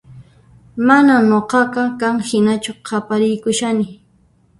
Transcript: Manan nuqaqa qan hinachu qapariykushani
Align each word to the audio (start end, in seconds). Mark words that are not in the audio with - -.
Manan 0.91 1.23
nuqaqa 1.31 1.83
qan 1.99 2.17
hinachu 2.29 2.71
qapariykushani 2.87 3.85